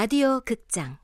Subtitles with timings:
[0.00, 0.96] 라디오 극장.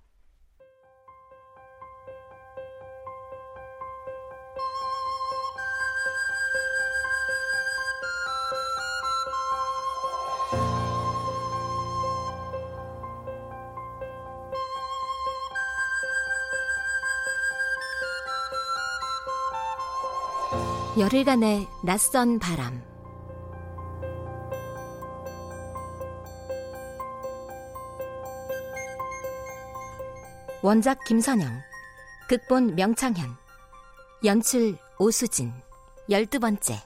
[20.97, 22.94] 열흘간의 낯선 바람
[30.65, 31.61] 원작 김선영
[32.27, 33.37] 극본 명창현
[34.25, 35.53] 연출 오수진
[36.09, 36.77] 열두 번째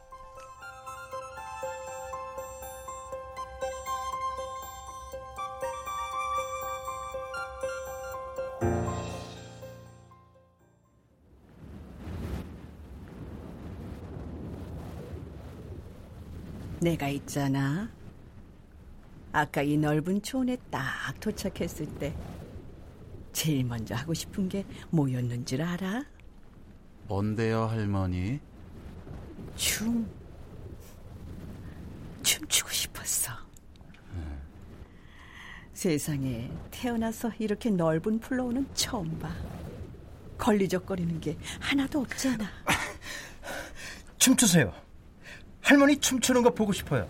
[16.81, 17.89] 내가 있잖아.
[19.31, 22.13] 아까 이 넓은 초원에 딱 도착했을 때
[23.39, 26.05] 제일 먼저 하고 싶은 게 뭐였는 줄 알아?
[27.07, 28.41] 뭔데요, 할머니?
[29.55, 30.11] 춤.
[32.25, 33.33] 춤추고 싶었어.
[34.15, 34.43] 음.
[35.73, 39.33] 세상에 태어나서 이렇게 넓은 플로우는 처음 봐.
[40.37, 42.45] 걸리적거리는 게 하나도 없잖아.
[44.19, 44.75] 춤추세요.
[45.61, 47.09] 할머니 춤추는 거 보고 싶어요.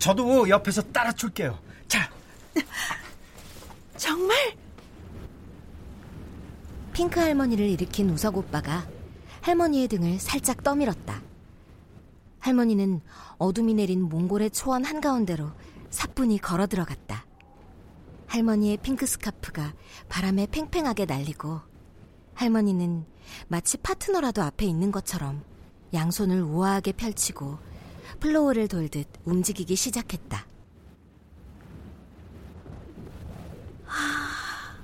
[0.00, 1.56] 저도 옆에서 따라 출게요.
[1.86, 2.10] 자.
[3.96, 4.36] 정말?
[7.00, 8.86] 핑크 할머니를 일으킨 우석 오빠가
[9.40, 11.22] 할머니의 등을 살짝 떠밀었다.
[12.40, 13.00] 할머니는
[13.38, 15.50] 어둠이 내린 몽골의 초원 한가운데로
[15.88, 17.24] 사뿐히 걸어 들어갔다.
[18.26, 19.72] 할머니의 핑크 스카프가
[20.10, 21.60] 바람에 팽팽하게 날리고
[22.34, 23.06] 할머니는
[23.48, 25.42] 마치 파트너라도 앞에 있는 것처럼
[25.94, 27.58] 양손을 우아하게 펼치고
[28.20, 30.46] 플로어를 돌듯 움직이기 시작했다.
[33.86, 34.76] 아,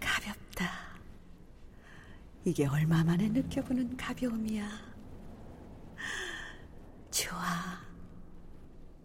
[0.00, 0.84] 가볍다.
[2.44, 4.68] 이게 얼마 만에 느껴보는 가벼움이야.
[7.10, 7.38] 좋아.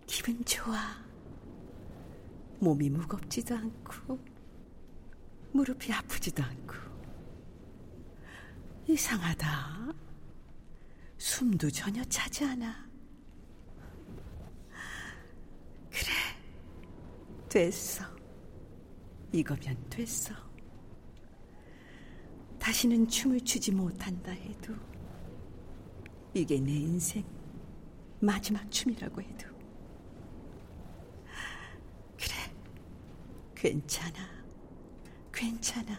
[0.05, 0.77] 기분 좋아.
[2.59, 4.19] 몸이 무겁지도 않고,
[5.53, 6.75] 무릎이 아프지도 않고.
[8.87, 9.93] 이상하다.
[11.17, 12.89] 숨도 전혀 차지 않아.
[15.89, 16.11] 그래,
[17.47, 18.03] 됐어.
[19.31, 20.48] 이거면 됐어.
[22.69, 24.75] 다시는 춤을 추지 못한다 해도,
[26.35, 27.25] 이게 내 인생
[28.19, 29.47] 마지막 춤이라고 해도,
[32.15, 32.35] 그래,
[33.55, 34.19] 괜찮아,
[35.33, 35.97] 괜찮아.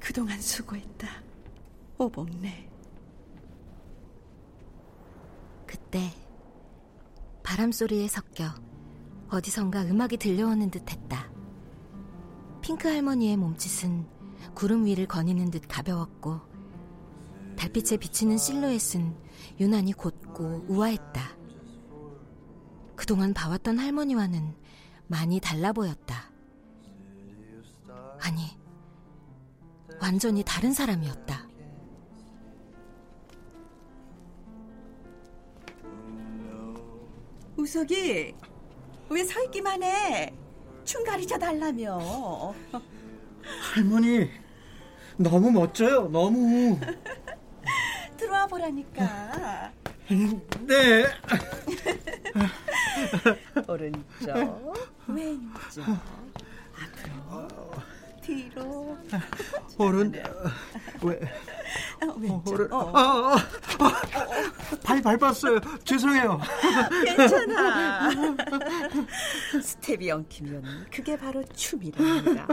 [0.00, 1.06] 그동안 수고했다.
[1.98, 2.70] 오복네.
[5.66, 6.14] 그때
[7.42, 8.54] 바람 소리에 섞여
[9.28, 11.35] 어디선가 음악이 들려오는 듯했다.
[12.66, 14.04] 핑크 할머니의 몸짓은
[14.56, 16.40] 구름 위를 거니는 듯 가벼웠고
[17.56, 19.16] 달빛에 비치는 실루엣은
[19.60, 21.36] 유난히 곧고 우아했다.
[22.96, 24.56] 그동안 봐왔던 할머니와는
[25.06, 26.32] 많이 달라 보였다.
[28.18, 28.58] 아니,
[30.02, 31.48] 완전히 다른 사람이었다.
[37.56, 38.34] 우석이
[39.08, 40.45] 왜 서 있기만 해?
[40.86, 42.54] 춤 가르쳐 달라며.
[43.74, 44.30] 할머니
[45.16, 46.08] 너무 멋져요.
[46.08, 46.78] 너무.
[48.16, 49.72] 들어와 보라니까.
[50.60, 51.04] 네.
[53.68, 54.74] 오른쪽,
[55.08, 55.82] 왼쪽,
[56.78, 57.48] 앞으로,
[58.26, 58.98] 뒤로.
[59.78, 60.12] 오른,
[61.02, 61.20] 왜?
[62.02, 62.48] 어, 왼쪽.
[62.48, 62.92] 오른, 어.
[62.92, 63.38] 아, 아,
[63.78, 65.60] 아, 발 밟았어요.
[65.84, 66.40] 죄송해요.
[67.16, 68.10] 괜찮아.
[69.62, 72.48] 스텝이 엉키면 그게 바로 춤이랍니다.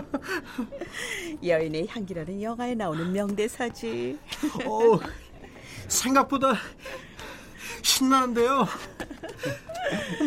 [1.43, 4.19] 여인의 향기라는 영화에 나오는 명대사지.
[4.65, 4.99] 어,
[5.87, 6.53] 생각보다
[7.81, 8.67] 신나는데요.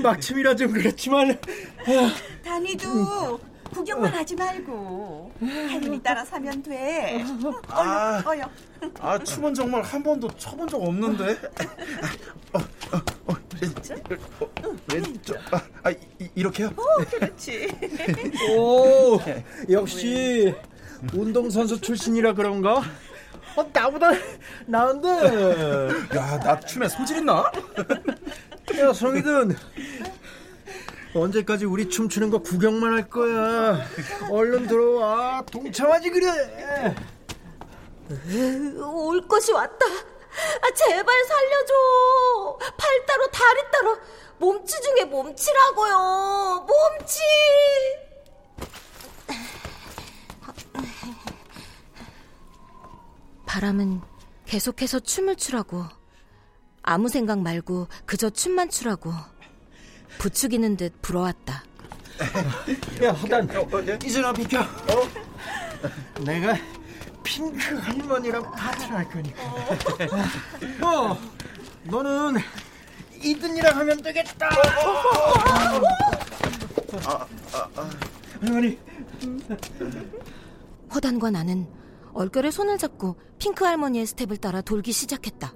[0.03, 1.39] 막춤이라 좀 그렇지만.
[2.45, 3.39] 다니도
[3.87, 7.25] 구경만 하지 말고 할머니 따라 사면 돼.
[7.69, 8.51] 아, 어여.
[8.99, 11.39] 아 춤은 정말 한 번도 춰본 적 없는데.
[12.53, 13.95] 어, 어, 어, 왼쪽,
[14.41, 15.37] 어, 왼쪽.
[15.55, 15.97] 아, 아 이,
[16.35, 16.73] 이렇게요?
[16.77, 17.69] 오, 그렇지.
[18.59, 19.21] 오,
[19.71, 20.53] 역시
[21.15, 22.83] 운동 선수 출신이라 그런가?
[23.55, 24.11] 어, 나보다
[24.67, 25.09] 나은데.
[26.17, 27.53] 야, 나 춤에 소질 있나?
[28.81, 29.57] 야, 성희든.
[31.21, 33.87] 언제까지 우리 춤추는 거 구경만 할 거야.
[34.31, 35.43] 얼른 들어와.
[35.51, 36.95] 동참하지 그래.
[38.83, 39.87] 올 것이 왔다.
[39.87, 42.59] 아, 제발 살려줘.
[42.77, 43.97] 팔 따로 다리 따로
[44.39, 46.67] 몸치 중에 몸치라고요.
[46.69, 47.21] 몸치.
[53.47, 54.03] 바람은
[54.45, 55.85] 계속해서 춤을 추라고
[56.83, 59.11] 아무 생각 말고 그저 춤만 추라고
[60.19, 61.65] 부추기는 듯 불어왔다.
[63.05, 63.49] 야, 허단,
[64.05, 64.61] 이제나 비켜.
[64.61, 66.23] 어?
[66.25, 66.57] 내가
[67.23, 69.43] 핑크 할머니랑 파티를 할 거니까.
[70.83, 71.19] 어,
[71.85, 72.41] 너는
[73.23, 74.49] 이든이랑 하면 되겠다.
[78.41, 78.79] 할머니.
[80.95, 81.67] 허단과 나는
[82.15, 85.53] 얼결에 손을 잡고 핑크 할머니의 스텝을 따라 돌기 시작했다.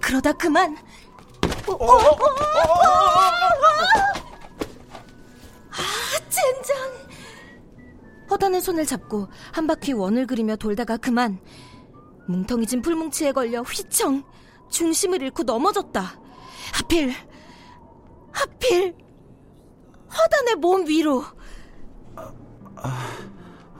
[0.00, 0.76] 그러다 그만.
[5.70, 6.76] 아, 젠장.
[8.30, 11.38] 허단의 손을 잡고 한 바퀴 원을 그리며 돌다가 그만
[12.28, 14.24] 뭉텅이진 풀뭉치에 걸려 휘청
[14.70, 16.20] 중심을 잃고 넘어졌다.
[16.74, 17.12] 하필
[18.32, 18.96] 하필
[20.08, 21.24] 허단의 몸 위로.
[22.16, 22.32] 아,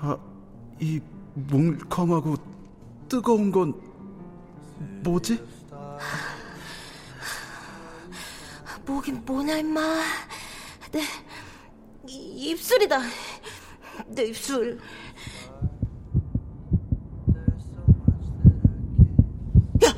[0.00, 0.19] 아,
[0.82, 1.00] 이
[1.34, 2.34] 뭉컹하고
[3.08, 3.73] 뜨거운 건
[5.05, 5.40] 뭐지?
[8.84, 9.81] 뭐긴 뭐냐 임마.
[10.90, 11.02] 내
[12.05, 12.99] 입술이다.
[14.08, 14.81] 내 입술.
[19.85, 19.94] 야, 야,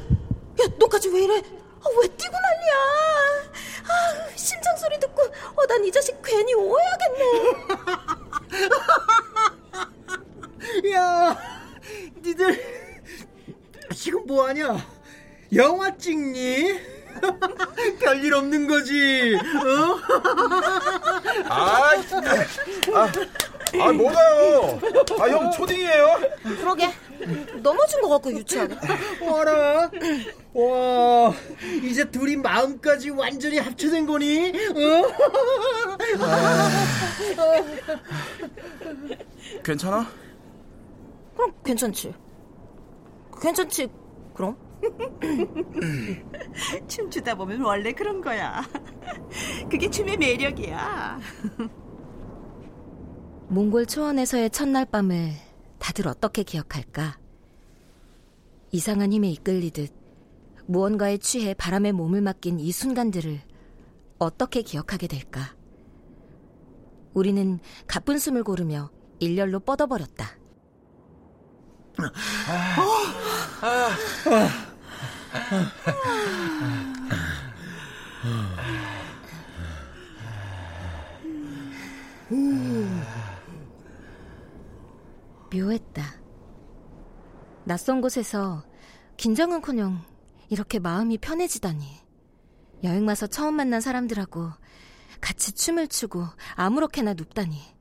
[0.79, 1.39] 너까지 왜 이래?
[1.39, 2.75] 아, 왜 뛰고 난리야?
[3.85, 7.25] 아, 심장 소리 듣고, 어, 난 이 자식 괜히 오해하겠네.
[10.95, 11.37] 야,
[12.23, 12.59] 니들
[13.95, 14.77] 지금 뭐 하냐?
[15.55, 16.79] 영화 찍니?
[17.99, 19.35] 별일 없는 거지.
[19.35, 19.99] 어?
[21.49, 21.93] 아,
[22.95, 23.13] 아,
[23.81, 24.81] 아 뭐가요?
[25.19, 26.21] 아, 형 초딩이에요?
[26.43, 26.91] 그러게.
[27.63, 28.77] 넘어진 것 같고 유치하게.
[29.23, 29.91] 와라.
[30.53, 31.33] 와,
[31.83, 34.51] 이제 둘이 마음까지 완전히 합쳐진 거니?
[34.51, 35.09] 어?
[39.65, 40.07] 괜찮아?
[41.35, 42.13] 그럼 괜찮지.
[43.41, 44.04] 괜찮지.
[44.35, 44.59] 그럼.
[46.89, 48.63] 춤추다 보면 원래 그런 거야.
[49.71, 51.19] 그게 춤의 매력이야.
[53.49, 55.31] 몽골 초원에서의 첫날 밤을
[55.79, 57.19] 다들 어떻게 기억할까?
[58.73, 59.95] 이상한 힘에 이끌리듯
[60.67, 63.41] 무언가에 취해 바람에 몸을 맡긴 이 순간들을
[64.19, 65.55] 어떻게 기억하게 될까?
[67.13, 68.91] 우리는 가쁜 숨을 고르며
[69.21, 70.44] 일렬로 뻗어버렸다.
[85.53, 86.03] 묘했다.
[87.65, 88.65] 낯선 곳에서
[89.17, 90.03] 긴장은커녕
[90.51, 92.03] 이렇게 마음이 편해지다니.
[92.83, 94.51] 여행 와서 처음 만난 사람들하고
[95.21, 96.25] 같이 춤을 추고
[96.57, 97.74] 아무렇게나 눕다니.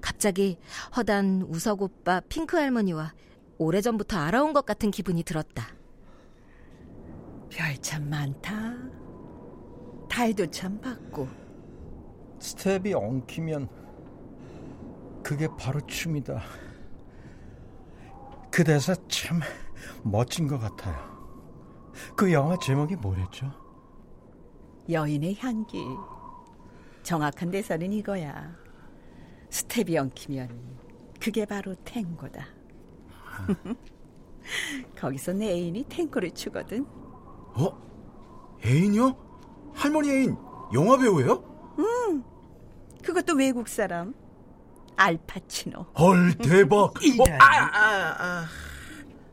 [0.00, 0.58] 갑자기
[0.96, 3.12] 허단 우석 오빠 핑크 할머니와
[3.58, 5.66] 오래전부터 알아온 것 같은 기분이 들었다.
[7.50, 8.76] 별 참 많다.
[10.08, 11.28] 달도 참 밝고.
[12.40, 13.68] 스텝이 엉키면
[15.22, 16.40] 그게 바로 춤이다.
[18.50, 19.40] 그 대사 참
[20.02, 20.96] 멋진 것 같아요.
[22.16, 23.50] 그 영화 제목이 뭐랬죠?
[24.88, 25.82] 여인의 향기.
[27.02, 28.54] 정확한 대사는 이거야.
[29.50, 30.48] 스텝이 엉키면
[31.20, 32.46] 그게 바로 탱고다.
[34.98, 36.86] 거기서 내 애인이 탱고를 추거든.
[37.54, 38.58] 어?
[38.64, 39.16] 애인이요?
[39.74, 40.36] 할머니 애인
[40.74, 41.74] 영화 배우예요?
[41.78, 42.22] 음,
[43.02, 44.14] 그것도 외국 사람.
[44.96, 45.86] 알파치노.
[45.98, 46.92] 헐 대박.
[47.20, 48.46] 어, 아, 아, 아.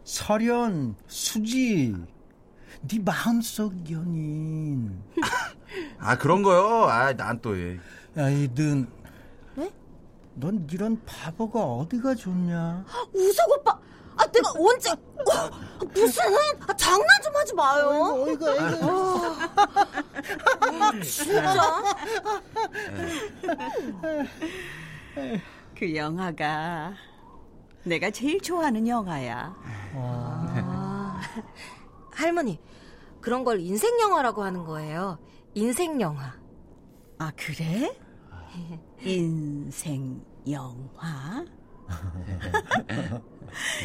[0.03, 1.95] 설현, 수지,
[2.87, 5.01] 네 마음속 연인.
[5.97, 6.85] 아 그런 거요?
[6.85, 7.79] 아 난 또 예.
[8.17, 8.87] 야 이든.
[10.35, 10.39] 왜?
[10.39, 12.85] 넌 이런 바보가 어디가 좋냐?
[13.13, 13.79] 우석 오빠!
[14.17, 14.95] 아, 내가 언제, 어,
[15.93, 16.23] 무슨,
[16.67, 18.23] 아, 장난 좀 하지 마요.
[18.25, 19.35] 어이구, 어이구.
[20.61, 21.83] 아, 진짜?
[25.77, 26.93] 그 영화가
[27.83, 29.53] 내가 제일 좋아하는 영화야.
[29.95, 31.21] 아,
[32.11, 32.61] 할머니,
[33.19, 35.19] 그런 걸 인생 영화라고 하는 거예요.
[35.55, 36.33] 인생 영화.
[37.17, 37.97] 아, 그래?
[39.03, 41.45] 인생 영화?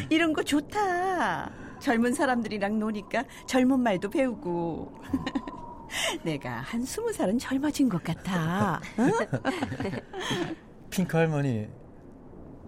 [0.09, 1.51] 이런 거 좋다.
[1.79, 4.91] 젊은 사람들이랑 노니까 젊은 말도 배우고.
[6.23, 8.79] 내가 한 스무 살은 젊어진 것 같아.
[10.89, 11.67] 핑크 할머니,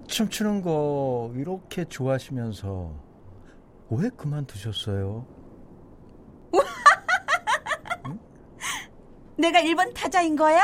[0.07, 2.93] 춤추는 거 이렇게 좋아하시면서
[3.91, 5.25] 왜 그만두셨어요?
[9.37, 10.63] 내가 일본 타자인 거야?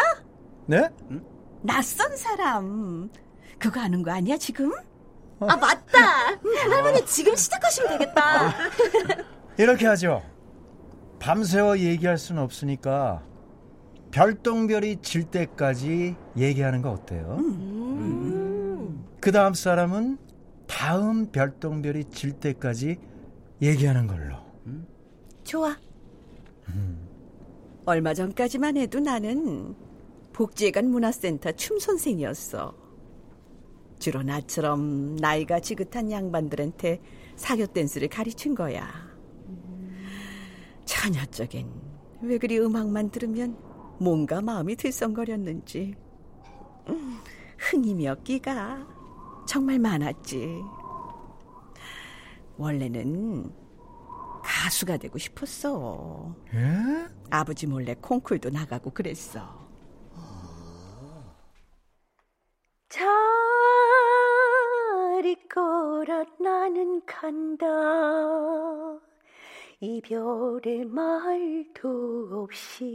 [0.69, 0.88] 네?
[1.63, 3.09] 낯선 사람.
[3.57, 4.71] 그거 아는 거 아니야, 지금?
[5.39, 6.38] 아, 맞다.
[6.69, 8.53] 할머니 지금 시작하시면 되겠다.
[9.57, 10.21] 이렇게 하죠.
[11.17, 13.23] 밤새워 얘기할 수는 없으니까
[14.11, 17.39] 별똥별이 질 때까지 얘기하는 거 어때요?
[19.19, 20.19] 그 다음 사람은
[20.67, 22.99] 다음 별똥별이 질 때까지
[23.59, 24.35] 얘기하는 걸로.
[25.43, 25.75] 좋아.
[27.85, 29.75] 얼마 전까지만 해도 나는
[30.39, 32.74] 복지회관 문화센터 춤 선생이었어.
[34.00, 37.01] 주로 나처럼 나이가 지긋한 양반들한테
[37.36, 38.89] 사교 댄스를 가르친 거야.
[40.86, 41.69] 처녀적인
[42.22, 43.58] 왜 그리 음악만 들으면
[44.00, 45.96] 뭔가 마음이 들썩거렸는지
[46.88, 47.19] 음,
[47.58, 48.88] 흥이며 끼가
[49.46, 50.62] 정말 많았지.
[52.58, 53.51] 원래는
[54.41, 56.34] 가수가 되고 싶었어.
[56.53, 57.10] 예?
[57.29, 59.60] 아버지 몰래 콩쿨도 나가고 그랬어.
[62.89, 63.05] 잘
[66.10, 67.68] 있거라 나는 간다
[69.80, 72.89] 이별의 말도 없이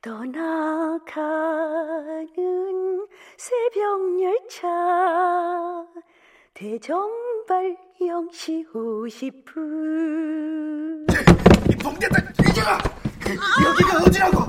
[0.00, 1.06] 떠나가는
[3.36, 5.86] 새벽 열차
[6.54, 9.60] 대정발 0시 50분
[11.70, 12.16] 이 봉대다
[12.48, 12.78] 이제가
[13.62, 14.38] 여기가 어디라고?
[14.40, 14.46] 어?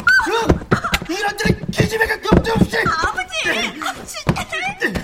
[1.10, 2.78] 이런 데는 기집애가 겁도 없이.
[2.88, 3.32] 아버지!
[3.44, 5.01] 싫어요!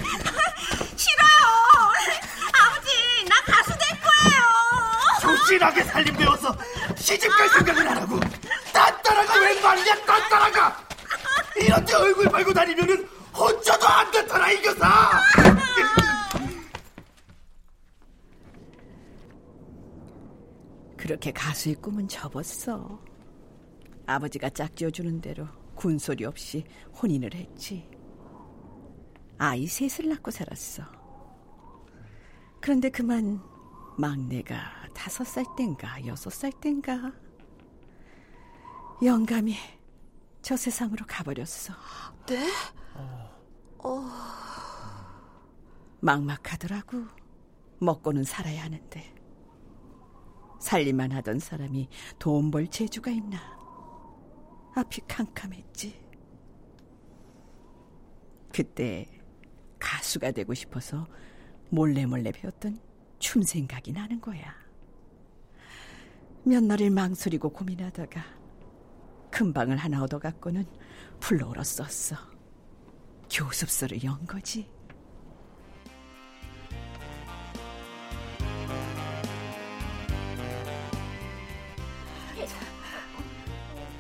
[5.57, 6.55] 조신하게 살림 배워서
[6.95, 8.19] 시집갈 생각을 안 하고
[8.73, 10.87] 딴따라가 왜 말이야 딴따라가
[11.55, 15.21] 이런 데 얼굴 말고 다니면은 혼자도 안 됐더라 이거사
[20.95, 22.99] 그렇게 가수의 꿈은 접었어.
[24.07, 26.65] 아버지가 짝지어주는 대로 군소리 없이
[27.01, 27.89] 혼인을 했지.
[29.37, 30.83] 아이 셋을 낳고 살았어.
[32.59, 33.39] 그런데 그만
[33.97, 37.13] 막내가 다섯 살 땐가 여섯 살 땐가
[39.03, 39.55] 영감이
[40.41, 41.75] 저 세상으로 가버렸어.
[42.25, 42.49] 네?
[45.99, 47.05] 막막하더라고.
[47.79, 49.13] 먹고는 살아야 하는데.
[50.59, 53.37] 살림만 하던 사람이 돈 벌 재주가 있나.
[54.75, 56.03] 앞이 캄캄했지.
[58.51, 59.07] 그때
[59.77, 61.05] 가수가 되고 싶어서
[61.69, 62.79] 몰래 몰래 배웠던
[63.19, 64.66] 춤 생각이 나는 거야.
[66.47, 68.23] 몇 날을 망설이고 고민하다가
[69.31, 70.65] 금방을 하나 얻어갖고는
[71.19, 72.17] 불러오러 썼어.
[73.29, 74.69] 교습소를 연 거지.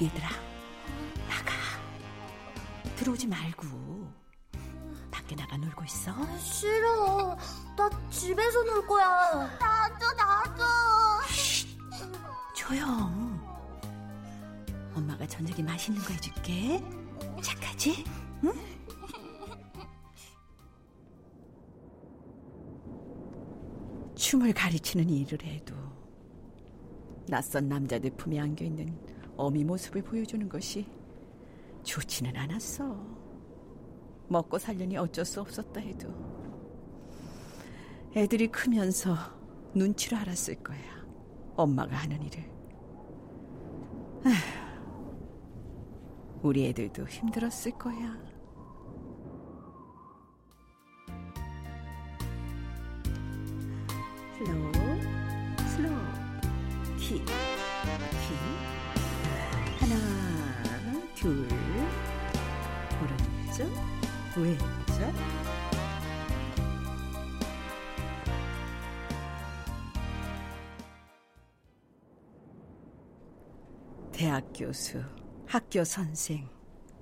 [0.01, 0.29] 얘들아,
[1.27, 1.51] 나가.
[2.95, 3.67] 들어오지 말고.
[5.11, 6.13] 밖에 나가 놀고 있어.
[6.37, 7.35] 싫어.
[7.75, 9.57] 나 집에서 놀 거야.
[9.59, 10.76] 나도, 나도.
[12.67, 13.39] 조용.
[14.93, 16.83] 엄마가 저녁에 맛있는 거 해줄게.
[17.41, 18.03] 착하지?
[18.43, 18.53] 응?
[24.15, 25.73] 춤을 가르치는 일을 해도
[27.29, 28.99] 낯선 남자들 품에 안겨 있는
[29.37, 30.89] 어미 모습을 보여주는 것이
[31.83, 32.99] 좋지는 않았어.
[34.27, 36.13] 먹고 살려니 어쩔 수 없었다 해도
[38.13, 39.15] 애들이 크면서
[39.73, 40.97] 눈치를 알았을 거야.
[41.55, 42.57] 엄마가 하는 일을.
[44.25, 44.33] 아휴,
[46.41, 48.15] 우리 애들도 힘들었을 거야.
[54.37, 54.71] 슬로우,
[55.67, 55.97] 슬로우,
[56.97, 57.33] 키, 키.
[59.79, 59.95] 하나,
[61.15, 61.47] 둘,
[63.01, 63.67] 오른쪽,
[64.37, 64.67] 왼쪽.
[74.11, 75.03] 대학 교수,
[75.47, 76.47] 학교 선생,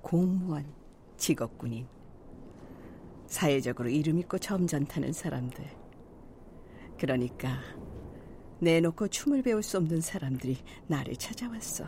[0.00, 0.72] 공무원,
[1.16, 1.86] 직업군인.
[3.26, 5.64] 사회적으로 이름 있고 점잖다는 사람들.
[6.98, 7.60] 그러니까
[8.60, 11.84] 내놓고 춤을 배울 수 없는 사람들이 나를 찾아왔어.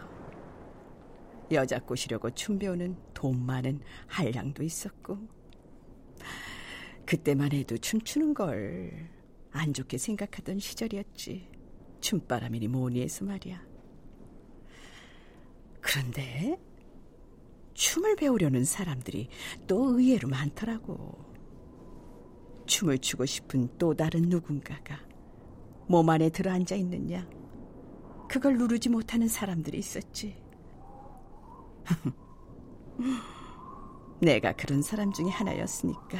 [1.52, 5.16] 여자 꼬시려고 춤 배우는 돈 많은 한량도 있었고.
[7.06, 9.18] 그때만 해도 춤추는 걸
[9.52, 11.48] 안 좋게 생각하던 시절이었지.
[12.00, 13.60] 춤바람이니 뭐니 해서 말이야.
[15.80, 16.58] 그런데
[17.74, 19.28] 춤을 배우려는 사람들이
[19.66, 21.26] 또 의외로 많더라고.
[22.66, 25.00] 춤을 추고 싶은 또 다른 누군가가
[25.86, 27.26] 몸 안에 들어앉아 있느냐.
[28.28, 30.36] 그걸 누르지 못하는 사람들이 있었지.
[34.20, 36.18] 내가 그런 사람 중에 하나였으니까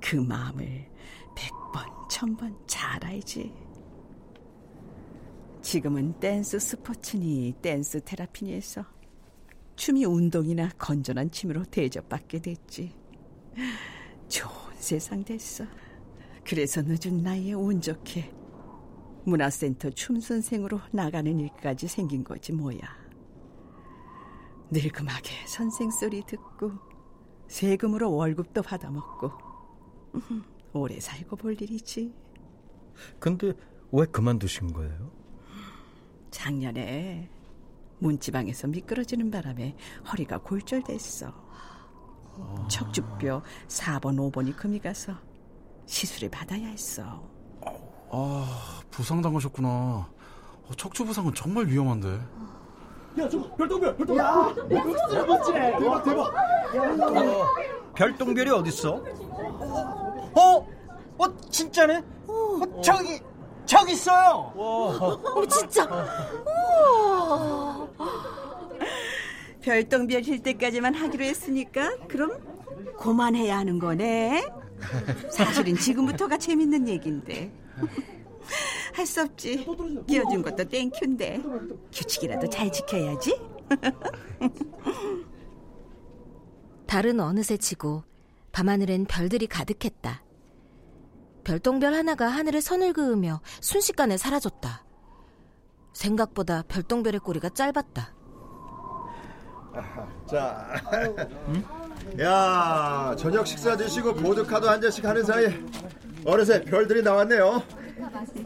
[0.00, 0.90] 그 마음을
[1.36, 3.69] 백 번, 천번 잘 알지.
[5.70, 8.84] 지금은 댄스 스포츠니 댄스 테라피니에서
[9.76, 12.92] 춤이 운동이나 건전한 취미로 대접받게 됐지.
[14.26, 15.64] 좋은 세상 됐어.
[16.44, 18.32] 그래서 늦은 나이에 운 좋게
[19.26, 22.80] 문화센터 춤선생으로 나가는 일까지 생긴 거지 뭐야.
[24.72, 26.72] 늙음하게 선생 소리 듣고
[27.46, 29.30] 세금으로 월급도 받아먹고
[30.74, 32.12] 오래 살고 볼 일이지.
[33.20, 33.52] 근데
[33.92, 35.19] 왜 그만두신 거예요?
[36.30, 37.28] 작년에
[37.98, 39.76] 문지방에서 미끄러지는 바람에
[40.10, 41.32] 허리가 골절됐어.
[42.68, 45.12] 척추뼈 4번, 5번이 금이 가서
[45.86, 47.28] 시술을 받아야 했어.
[48.10, 49.68] 아, 부상당하셨구나.
[49.68, 52.08] 어, 척추 부상은 정말 위험한데.
[53.18, 54.24] 야, 저 별똥별, 별똥별.
[54.24, 56.34] 야, 대박, 대박.
[57.94, 59.02] 별똥별이 어딨어?
[60.34, 60.66] 어?
[61.18, 62.02] 어, 진짜네?
[62.26, 63.20] 어, 저기,
[63.70, 64.52] 저기 있어요!
[64.56, 65.84] 어, 진짜.
[66.44, 67.88] 우와.
[69.62, 72.32] 별똥별 보일 때까지만 하기로 했으니까 그럼
[72.98, 74.44] 그만해야 하는 거네.
[75.30, 77.52] 사실은 지금부터가 재밌는 얘긴데.
[78.92, 79.64] 할 수 없지.
[80.08, 81.40] 끼워준 것도 thank you인데.
[81.92, 83.40] 규칙이라도 잘 지켜야지.
[86.88, 88.02] 달은 어느새 지고
[88.50, 90.24] 밤하늘엔 별들이 가득했다.
[91.44, 94.84] 별똥별 하나가 하늘에 선을 그으며 순식간에 사라졌다.
[95.92, 98.14] 생각보다 별똥별의 꼬리가 짧았다.
[100.28, 100.66] 자,
[102.20, 105.46] 야 저녁 식사 드시고 보드카도 한 잔씩 하는 사이
[106.24, 107.62] 어느새 별들이 나왔네요.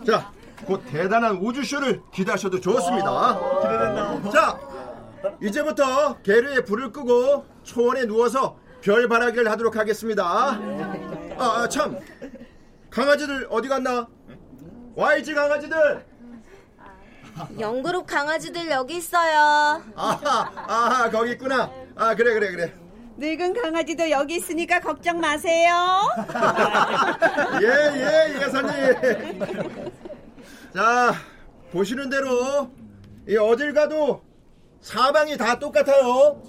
[0.07, 0.33] 자,
[0.67, 3.39] 곧 대단한 우주쇼를 기대하셔도 좋습니다.
[3.61, 4.31] 기대된다.
[4.31, 4.61] 자,
[5.43, 10.25] 이제부터 계류에 불을 끄고 초원에 누워서 별 바라기를 하도록 하겠습니다.
[10.25, 10.59] 아,
[11.39, 11.99] 아, 참,
[12.95, 14.07] 강아지들 어디 갔나?
[14.95, 16.07] YG 강아지들.
[17.59, 19.83] 영그룹 강아지들 여기 있어요.
[19.97, 21.73] 아하, 아하, 거기 있구나.
[21.97, 22.73] 아, 그래, 그래, 그래.
[23.17, 25.73] 늙은 강아지도 여기 있으니까 걱정 마세요.
[27.63, 29.41] 예, 예, 예사님.
[30.73, 31.15] 자,
[31.73, 32.71] 보시는 대로
[33.29, 34.23] 이 어딜 가도
[34.81, 36.41] 사방이 다 똑같아요.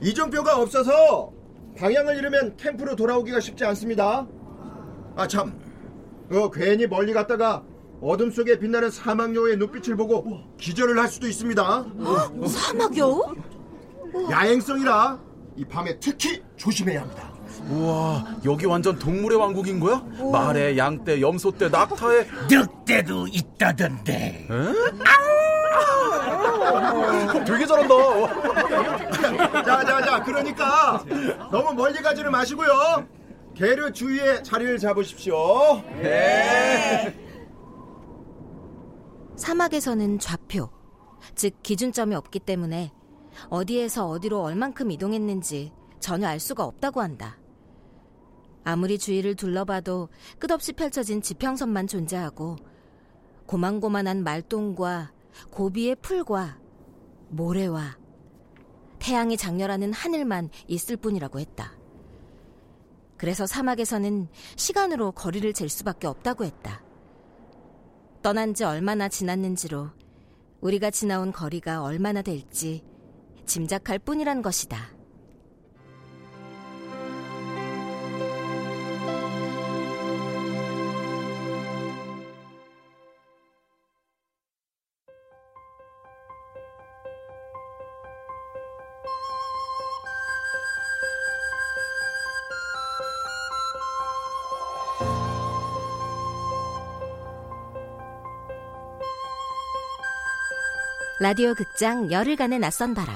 [0.00, 1.32] 이정표가 없어서
[1.78, 4.26] 방향을 잃으면 캠프로 돌아오기가 쉽지 않습니다.
[5.20, 5.52] 아 참,
[6.32, 7.62] 어, 괜히 멀리 갔다가
[8.00, 11.84] 어둠 속에 빛나는 사막여우의 눈빛을 보고 기절을 할 수도 있습니다.
[12.48, 13.34] 사막여우?
[14.30, 15.18] 야행성이라
[15.56, 17.30] 이 밤에 특히 조심해야 합니다.
[17.68, 20.02] 우와, 여기 완전 동물의 왕국인 거야?
[20.32, 22.26] 말에, 양떼, 염소떼, 낙타에.
[22.50, 24.48] 늑대도 있다던데.
[27.44, 27.94] 되게 잘한다.
[29.66, 31.04] 자, 자, 자, 그러니까
[31.52, 33.19] 너무 멀리 가지는 마시고요.
[33.60, 35.34] 계류 주위에 자리를 잡으십시오.
[39.36, 40.70] 사막에서는 좌표,
[41.34, 42.90] 즉 기준점이 없기 때문에
[43.50, 47.38] 어디에서 어디로 얼만큼 이동했는지 전혀 알 수가 없다고 한다.
[48.64, 52.56] 아무리 주위를 둘러봐도 끝없이 펼쳐진 지평선만 존재하고
[53.44, 55.12] 고만고만한 말똥과
[55.50, 56.58] 고비의 풀과
[57.28, 57.98] 모래와
[58.98, 61.78] 태양이 장렬하는 하늘만 있을 뿐이라고 했다.
[63.20, 66.82] 그래서 사막에서는 시간으로 거리를 잴 수밖에 없다고 했다.
[68.22, 69.90] 떠난 지 얼마나 지났는지로
[70.62, 72.82] 우리가 지나온 거리가 얼마나 될지
[73.44, 74.99] 짐작할 뿐이란 것이다.
[101.22, 103.14] 라디오 극장 열흘간의 낯선 바람.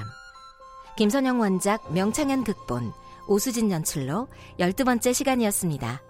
[0.95, 2.93] 김선영 원작 명창현 극본
[3.27, 4.27] 오수진 연출로
[4.59, 6.03] 열두 번째 시간이었습니다.